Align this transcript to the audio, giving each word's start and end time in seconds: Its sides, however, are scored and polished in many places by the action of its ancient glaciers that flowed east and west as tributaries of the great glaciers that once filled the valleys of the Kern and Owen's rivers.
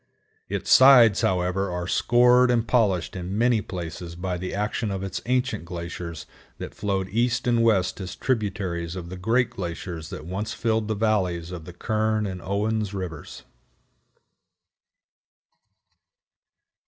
Its 0.49 0.71
sides, 0.71 1.21
however, 1.21 1.69
are 1.69 1.87
scored 1.87 2.49
and 2.49 2.67
polished 2.67 3.15
in 3.15 3.37
many 3.37 3.61
places 3.61 4.15
by 4.15 4.35
the 4.35 4.51
action 4.51 4.89
of 4.89 5.03
its 5.03 5.21
ancient 5.27 5.63
glaciers 5.63 6.25
that 6.57 6.73
flowed 6.73 7.07
east 7.09 7.45
and 7.45 7.61
west 7.61 8.01
as 8.01 8.15
tributaries 8.15 8.95
of 8.95 9.09
the 9.09 9.15
great 9.15 9.51
glaciers 9.51 10.09
that 10.09 10.25
once 10.25 10.55
filled 10.55 10.87
the 10.87 10.95
valleys 10.95 11.51
of 11.51 11.65
the 11.65 11.73
Kern 11.73 12.25
and 12.25 12.41
Owen's 12.41 12.95
rivers. 12.95 13.43